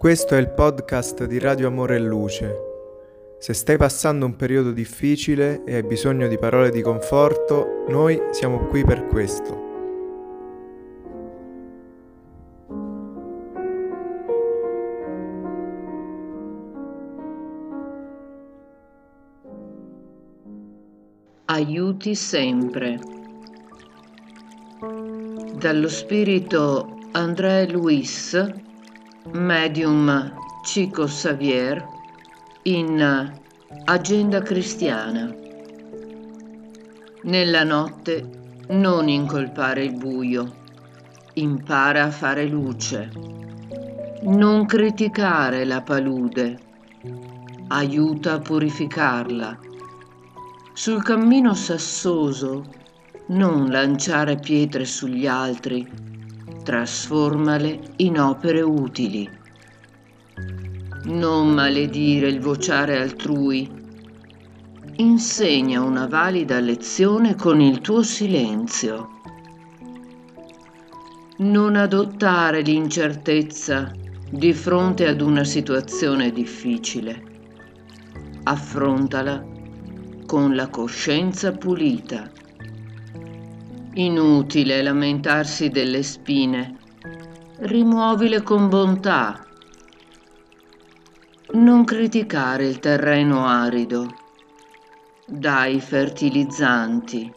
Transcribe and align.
Questo 0.00 0.34
è 0.34 0.38
il 0.38 0.48
podcast 0.48 1.26
di 1.26 1.38
Radio 1.38 1.66
Amore 1.66 1.96
e 1.96 1.98
Luce. 1.98 2.56
Se 3.38 3.52
stai 3.52 3.76
passando 3.76 4.24
un 4.24 4.34
periodo 4.34 4.72
difficile 4.72 5.62
e 5.64 5.74
hai 5.74 5.82
bisogno 5.82 6.26
di 6.26 6.38
parole 6.38 6.70
di 6.70 6.80
conforto, 6.80 7.84
noi 7.88 8.18
siamo 8.30 8.60
qui 8.68 8.82
per 8.82 9.06
questo. 9.08 9.68
Aiuti 21.44 22.14
sempre. 22.14 22.98
Dallo 25.58 25.88
spirito 25.88 26.96
André 27.12 27.68
Luis 27.68 28.68
medium 29.26 30.32
Chico 30.62 31.04
Xavier 31.04 31.86
in 32.62 33.32
Agenda 33.84 34.40
cristiana. 34.40 35.34
Nella 37.24 37.64
notte 37.64 38.64
non 38.68 39.08
incolpare 39.08 39.84
il 39.84 39.96
buio, 39.96 40.54
impara 41.34 42.04
a 42.04 42.10
fare 42.10 42.46
luce. 42.46 43.10
Non 44.22 44.64
criticare 44.64 45.64
la 45.64 45.82
palude, 45.82 46.58
aiuta 47.68 48.34
a 48.34 48.38
purificarla. 48.38 49.58
Sul 50.72 51.02
cammino 51.02 51.52
sassoso 51.52 52.64
non 53.28 53.68
lanciare 53.68 54.36
pietre 54.36 54.84
sugli 54.86 55.26
altri, 55.26 56.09
trasformale 56.70 57.80
in 57.96 58.20
opere 58.20 58.60
utili. 58.60 59.28
Non 61.06 61.48
maledire 61.48 62.28
il 62.28 62.38
vociare 62.38 63.00
altrui. 63.00 63.68
Insegna 64.98 65.80
una 65.82 66.06
valida 66.06 66.60
lezione 66.60 67.34
con 67.34 67.60
il 67.60 67.80
tuo 67.80 68.04
silenzio. 68.04 69.08
Non 71.38 71.74
adottare 71.74 72.60
l'incertezza 72.60 73.92
di 74.30 74.52
fronte 74.52 75.08
ad 75.08 75.20
una 75.22 75.42
situazione 75.42 76.30
difficile. 76.30 77.20
Affrontala 78.44 79.44
con 80.24 80.54
la 80.54 80.68
coscienza 80.68 81.50
pulita 81.50 82.30
Inutile 83.94 84.82
lamentarsi 84.82 85.68
delle 85.68 86.04
spine. 86.04 86.76
Rimuovile 87.58 88.40
con 88.40 88.68
bontà. 88.68 89.44
Non 91.54 91.82
criticare 91.82 92.66
il 92.66 92.78
terreno 92.78 93.48
arido. 93.48 94.06
Dai 95.26 95.80
fertilizzanti. 95.80 97.32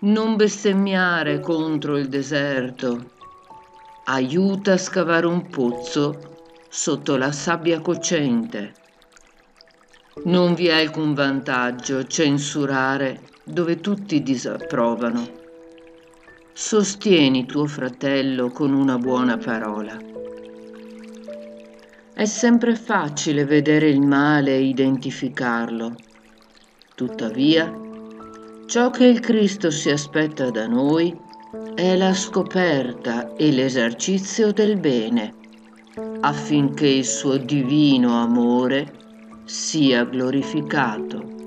Non 0.00 0.36
bestemmiare 0.36 1.40
contro 1.40 1.98
il 1.98 2.08
deserto. 2.08 3.10
Aiuta 4.04 4.72
a 4.72 4.78
scavare 4.78 5.26
un 5.26 5.46
pozzo 5.50 6.38
sotto 6.70 7.18
la 7.18 7.32
sabbia 7.32 7.80
cocente. 7.80 8.72
Non 10.24 10.54
vi 10.54 10.68
è 10.68 10.80
alcun 10.80 11.12
vantaggio 11.12 12.02
censurare 12.04 13.28
dove 13.50 13.80
tutti 13.80 14.22
disapprovano. 14.22 15.38
Sostieni 16.52 17.46
tuo 17.46 17.66
fratello 17.66 18.50
con 18.50 18.72
una 18.72 18.98
buona 18.98 19.36
parola. 19.36 19.96
È 22.14 22.24
sempre 22.24 22.74
facile 22.74 23.44
vedere 23.44 23.88
il 23.88 24.00
male 24.00 24.56
e 24.56 24.62
identificarlo. 24.62 25.94
Tuttavia, 26.94 27.72
ciò 28.66 28.90
che 28.90 29.06
il 29.06 29.20
Cristo 29.20 29.70
si 29.70 29.90
aspetta 29.90 30.50
da 30.50 30.66
noi 30.66 31.16
è 31.74 31.96
la 31.96 32.12
scoperta 32.12 33.34
e 33.36 33.50
l'esercizio 33.50 34.52
del 34.52 34.78
bene, 34.78 35.34
affinché 36.20 36.86
il 36.86 37.06
suo 37.06 37.38
divino 37.38 38.20
amore 38.20 38.92
sia 39.44 40.04
glorificato. 40.04 41.39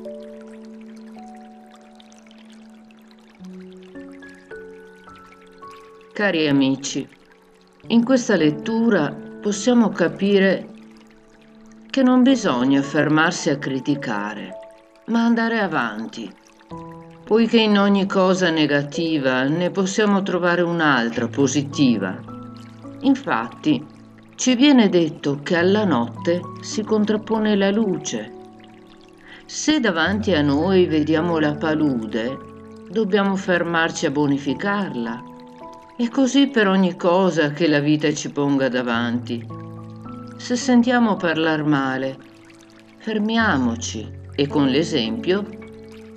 Cari 6.13 6.47
amici, 6.47 7.09
in 7.87 8.03
questa 8.03 8.35
lettura 8.35 9.11
possiamo 9.41 9.89
capire 9.89 10.67
che 11.89 12.03
non 12.03 12.21
bisogna 12.21 12.83
fermarsi 12.83 13.49
a 13.49 13.57
criticare, 13.57 14.51
ma 15.07 15.25
andare 15.25 15.59
avanti, 15.59 16.31
poiché 17.23 17.61
in 17.61 17.79
ogni 17.79 18.05
cosa 18.05 18.51
negativa 18.51 19.41
ne 19.45 19.71
possiamo 19.71 20.21
trovare 20.21 20.61
un'altra 20.61 21.27
positiva. 21.27 22.15
Infatti, 22.99 23.83
ci 24.35 24.53
viene 24.53 24.89
detto 24.89 25.39
che 25.41 25.57
alla 25.57 25.83
notte 25.83 26.41
si 26.61 26.83
contrappone 26.83 27.55
la 27.55 27.71
luce. 27.71 28.31
Se 29.47 29.79
davanti 29.79 30.31
a 30.35 30.43
noi 30.43 30.85
vediamo 30.85 31.39
la 31.39 31.55
palude, 31.55 32.37
dobbiamo 32.87 33.35
fermarci 33.35 34.05
a 34.05 34.11
bonificarla 34.11 35.31
e 35.95 36.09
così 36.09 36.47
per 36.47 36.67
ogni 36.67 36.95
cosa 36.95 37.51
che 37.51 37.67
la 37.67 37.79
vita 37.79 38.11
ci 38.13 38.31
ponga 38.31 38.67
davanti. 38.67 39.45
Se 40.37 40.55
sentiamo 40.55 41.15
parlare 41.15 41.63
male, 41.63 42.17
fermiamoci 42.97 44.21
e 44.35 44.47
con 44.47 44.67
l'esempio 44.67 45.45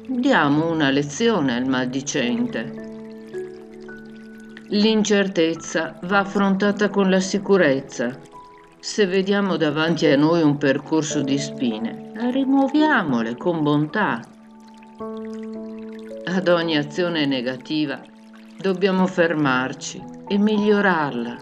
diamo 0.09 0.71
una 0.71 0.89
lezione 0.89 1.55
al 1.55 1.67
maldicente. 1.67 2.85
L'incertezza 4.69 5.99
va 6.05 6.21
affrontata 6.21 6.89
con 6.89 7.11
la 7.11 7.21
sicurezza. 7.21 8.19
Se 8.81 9.07
vediamo 9.07 9.57
davanti 9.57 10.07
a 10.07 10.17
noi 10.17 10.43
un 10.43 10.57
percorso 10.57 11.23
di 11.23 11.39
spine, 11.39 12.13
rimuoviamole 12.15 13.37
con 13.37 13.63
bontà. 13.63 14.21
Ad 16.25 16.49
ogni 16.49 16.77
azione 16.77 17.27
negativa 17.27 18.03
Dobbiamo 18.67 19.07
fermarci 19.07 20.03
e 20.27 20.39
migliorarla, 20.39 21.37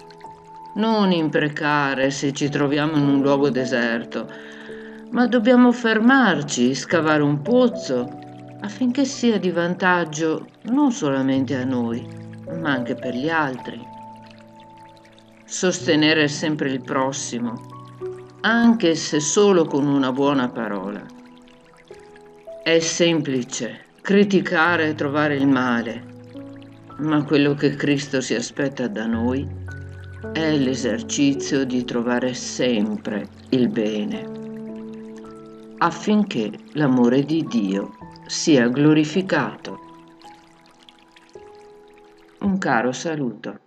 non 0.74 1.10
imprecare 1.10 2.10
se 2.10 2.34
ci 2.34 2.50
troviamo 2.50 2.98
in 2.98 3.08
un 3.08 3.22
luogo 3.22 3.48
deserto, 3.48 4.30
ma 5.12 5.26
dobbiamo 5.26 5.72
fermarci, 5.72 6.74
scavare 6.74 7.22
un 7.22 7.40
pozzo 7.40 8.18
affinché 8.60 9.06
sia 9.06 9.38
di 9.38 9.50
vantaggio 9.50 10.48
non 10.64 10.92
solamente 10.92 11.56
a 11.56 11.64
noi, 11.64 12.06
ma 12.60 12.72
anche 12.72 12.94
per 12.94 13.14
gli 13.14 13.30
altri. 13.30 13.82
Sostenere 15.46 16.28
sempre 16.28 16.70
il 16.72 16.82
prossimo, 16.82 17.54
anche 18.42 18.94
se 18.96 19.18
solo 19.18 19.64
con 19.64 19.86
una 19.86 20.12
buona 20.12 20.50
parola. 20.50 21.02
È 22.62 22.78
semplice 22.80 23.86
criticare 24.02 24.88
e 24.88 24.94
trovare 24.94 25.36
il 25.36 25.46
male 25.46 26.12
ma 26.98 27.24
quello 27.24 27.54
che 27.54 27.74
Cristo 27.74 28.20
si 28.20 28.34
aspetta 28.34 28.86
da 28.88 29.06
noi 29.06 29.46
è 30.32 30.56
l'esercizio 30.56 31.64
di 31.64 31.84
trovare 31.84 32.34
sempre 32.34 33.28
il 33.50 33.68
bene, 33.68 34.26
affinché 35.78 36.50
l'amore 36.72 37.22
di 37.22 37.44
Dio 37.44 37.90
sia 38.26 38.68
glorificato. 38.68 39.78
Un 42.40 42.58
caro 42.58 42.92
saluto. 42.92 43.63